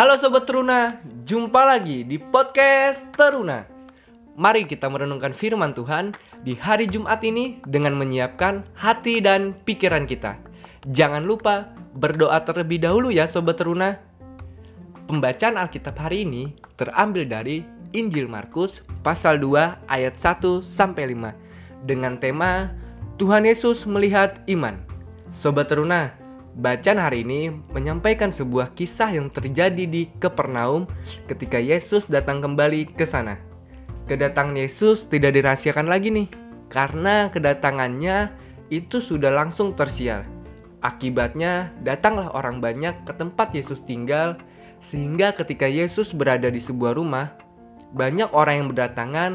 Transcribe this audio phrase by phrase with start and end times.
[0.00, 0.96] Halo Sobat Teruna,
[1.28, 3.68] jumpa lagi di podcast Teruna.
[4.32, 10.40] Mari kita merenungkan firman Tuhan di hari Jumat ini dengan menyiapkan hati dan pikiran kita.
[10.88, 14.00] Jangan lupa berdoa terlebih dahulu ya Sobat Teruna.
[15.04, 22.16] Pembacaan Alkitab hari ini terambil dari Injil Markus pasal 2 ayat 1 sampai 5 dengan
[22.16, 22.72] tema
[23.20, 24.80] Tuhan Yesus melihat iman.
[25.28, 26.16] Sobat Teruna,
[26.58, 30.90] bacaan hari ini menyampaikan sebuah kisah yang terjadi di Kepernaum
[31.30, 33.38] ketika Yesus datang kembali ke sana.
[34.10, 36.28] Kedatangan Yesus tidak dirahasiakan lagi nih,
[36.66, 38.34] karena kedatangannya
[38.70, 40.26] itu sudah langsung tersiar.
[40.80, 44.40] Akibatnya, datanglah orang banyak ke tempat Yesus tinggal,
[44.80, 47.36] sehingga ketika Yesus berada di sebuah rumah,
[47.92, 49.32] banyak orang yang berdatangan,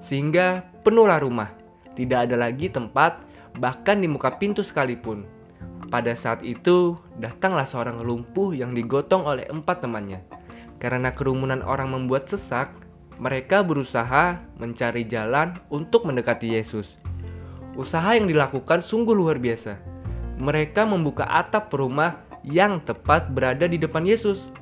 [0.00, 1.52] sehingga penuhlah rumah.
[1.94, 3.22] Tidak ada lagi tempat
[3.56, 5.24] bahkan di muka pintu sekalipun.
[5.86, 10.26] Pada saat itu, datanglah seorang lumpuh yang digotong oleh empat temannya.
[10.82, 12.74] Karena kerumunan orang membuat sesak,
[13.16, 17.00] mereka berusaha mencari jalan untuk mendekati Yesus.
[17.78, 19.80] Usaha yang dilakukan sungguh luar biasa.
[20.36, 24.52] Mereka membuka atap rumah yang tepat berada di depan Yesus.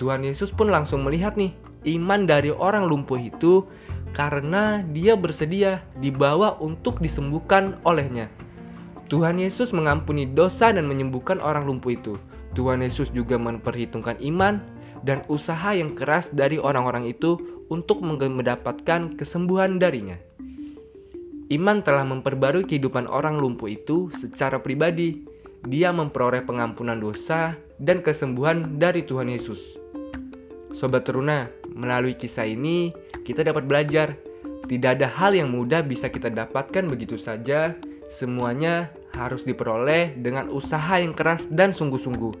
[0.00, 1.52] Tuhan Yesus pun langsung melihat nih
[1.98, 3.68] iman dari orang lumpuh itu
[4.16, 8.32] karena dia bersedia dibawa untuk disembuhkan olehnya.
[9.10, 12.14] Tuhan Yesus mengampuni dosa dan menyembuhkan orang lumpuh itu.
[12.54, 14.62] Tuhan Yesus juga memperhitungkan iman
[15.02, 20.14] dan usaha yang keras dari orang-orang itu untuk mendapatkan kesembuhan darinya.
[21.50, 25.26] Iman telah memperbarui kehidupan orang lumpuh itu secara pribadi.
[25.66, 29.58] Dia memperoleh pengampunan dosa dan kesembuhan dari Tuhan Yesus.
[30.70, 32.94] Sobat Teruna, melalui kisah ini
[33.26, 34.14] kita dapat belajar
[34.70, 37.74] tidak ada hal yang mudah bisa kita dapatkan begitu saja.
[38.06, 42.34] Semuanya harus diperoleh dengan usaha yang keras dan sungguh-sungguh.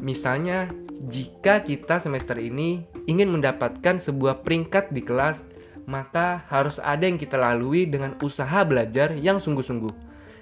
[0.00, 0.68] Misalnya,
[1.08, 5.44] jika kita semester ini ingin mendapatkan sebuah peringkat di kelas,
[5.86, 9.94] maka harus ada yang kita lalui dengan usaha belajar yang sungguh-sungguh.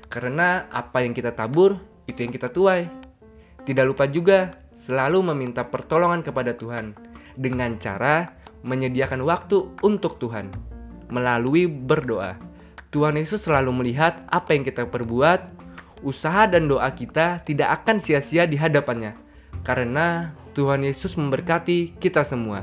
[0.09, 1.77] Karena apa yang kita tabur,
[2.09, 2.89] itu yang kita tuai.
[3.65, 6.97] Tidak lupa juga selalu meminta pertolongan kepada Tuhan
[7.37, 8.35] dengan cara
[8.65, 10.49] menyediakan waktu untuk Tuhan
[11.13, 12.41] melalui berdoa.
[12.89, 15.64] Tuhan Yesus selalu melihat apa yang kita perbuat,
[16.05, 19.17] usaha dan doa kita tidak akan sia-sia di hadapannya.
[19.65, 22.63] Karena Tuhan Yesus memberkati kita semua.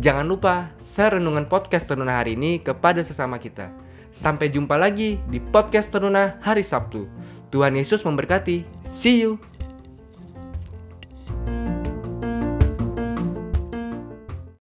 [0.00, 3.70] Jangan lupa share renungan podcast Teruna hari ini kepada sesama kita.
[4.10, 7.06] Sampai jumpa lagi di podcast Teruna hari Sabtu.
[7.54, 8.66] Tuhan Yesus memberkati.
[8.88, 9.49] See you.